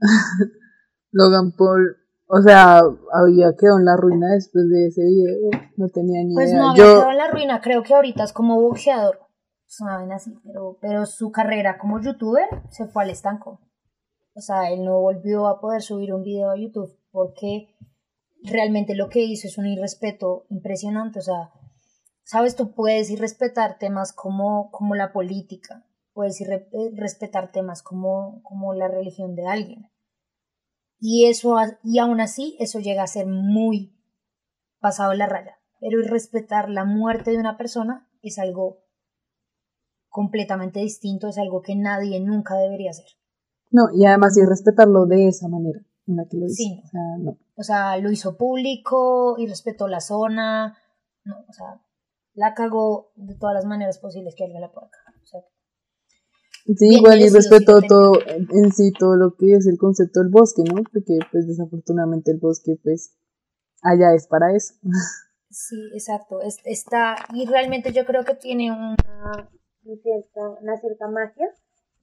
[1.12, 1.96] Logan Paul.
[2.26, 5.50] O sea, había quedado en la ruina después de ese video.
[5.78, 6.60] No tenía ni pues idea.
[6.60, 7.60] Pues no había quedado en la ruina.
[7.62, 9.30] Creo que ahorita es como boxeador
[9.64, 13.60] saben así, pero, pero su carrera como youtuber se fue al estanco.
[14.40, 17.76] O sea, él no volvió a poder subir un video a YouTube porque
[18.42, 21.18] realmente lo que hizo es un irrespeto impresionante.
[21.18, 21.52] O sea,
[22.24, 25.84] sabes, tú puedes irrespetar temas como, como la política,
[26.14, 29.90] puedes irrespetar temas como, como la religión de alguien.
[30.98, 33.94] Y eso, y aún así, eso llega a ser muy
[34.78, 35.58] pasado la raya.
[35.80, 38.78] pero respetar la muerte de una persona es algo
[40.08, 43.19] completamente distinto, es algo que nadie nunca debería hacer.
[43.70, 46.54] No, y además sí respetarlo de esa manera en la que lo hizo.
[46.56, 46.82] Sí.
[46.84, 47.38] O sea, no.
[47.56, 50.76] O sea, lo hizo público y respetó la zona.
[51.24, 51.80] No, o sea,
[52.34, 55.20] la cagó de todas las maneras posibles que alguien la pueda cagar.
[55.22, 55.40] O sea,
[56.66, 60.28] Sí, Bien igual y respetó todo en sí todo lo que es el concepto del
[60.28, 60.82] bosque, ¿no?
[60.92, 63.16] Porque pues desafortunadamente el bosque pues
[63.82, 64.74] allá es para eso.
[65.50, 66.40] sí, exacto.
[66.42, 68.96] Es- está, y realmente yo creo que tiene una,
[69.84, 71.48] un cierta, una cierta magia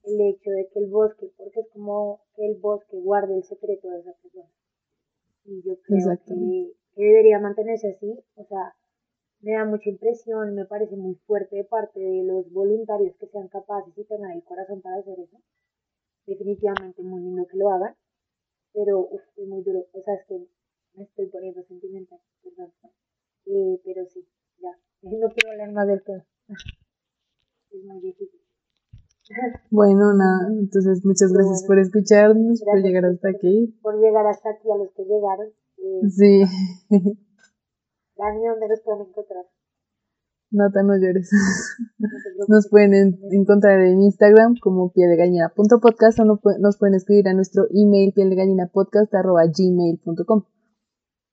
[0.04, 3.88] el hecho de que el bosque, porque es como que el bosque guarde el secreto
[3.90, 4.50] de esa persona.
[5.44, 8.18] Y yo creo que, debería mantenerse así.
[8.36, 8.74] O sea,
[9.40, 13.48] me da mucha impresión, me parece muy fuerte de parte de los voluntarios que sean
[13.48, 15.38] capaces y tengan el corazón para hacer eso.
[16.26, 17.94] Definitivamente muy lindo que lo hagan,
[18.72, 19.86] pero uf, es muy duro.
[19.92, 20.46] O sea, es que
[20.94, 22.72] me estoy poniendo sentimental, perdón.
[23.46, 24.26] Eh, pero sí,
[24.58, 24.76] ya.
[25.02, 26.26] No quiero hablar más del tema.
[27.70, 28.40] Es muy difícil.
[29.70, 31.68] Bueno, nada, entonces muchas gracias bueno.
[31.68, 33.78] por escucharnos, por llegar hasta aquí.
[33.82, 35.48] Por llegar hasta aquí a los que llegaron.
[35.78, 36.42] Eh, Sí,
[38.16, 39.44] Dani, ¿dónde los pueden encontrar?
[40.50, 41.30] Nata, no llores.
[42.48, 47.34] Nos pueden en- encontrar en Instagram como pieldegallina.podcast o no pu- nos pueden escribir a
[47.34, 50.44] nuestro email pieldegallinapodcast.gmail.com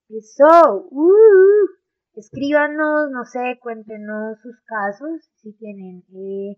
[0.09, 1.67] Eso, uh,
[2.15, 6.57] escríbanos, no sé, cuéntenos sus casos, si tienen eh,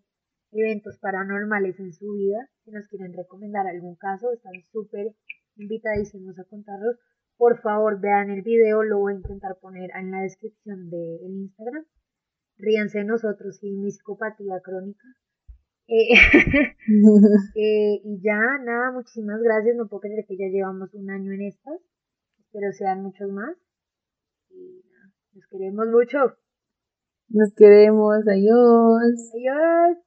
[0.52, 5.14] eventos paranormales en su vida, si nos quieren recomendar algún caso, están súper
[5.56, 6.98] invitadísimos a contarlos.
[7.38, 11.86] Por favor, vean el video, lo voy a intentar poner en la descripción del Instagram.
[12.58, 15.08] Ríanse de nosotros y mi psicopatía crónica.
[15.88, 16.14] Eh,
[17.56, 19.76] eh, y ya, nada, muchísimas gracias.
[19.76, 21.80] No puedo creer que ya llevamos un año en estas.
[22.40, 23.56] Espero sean muchos más.
[24.50, 26.38] Y nada, los queremos mucho.
[27.30, 29.32] Nos queremos, adiós.
[29.36, 30.07] Adiós.